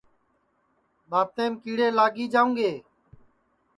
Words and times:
دؔتیم 1.09 1.53
کیڑے 1.61 1.87
لاگی 1.97 2.25
جاوں 2.33 2.51
گے 2.57 2.71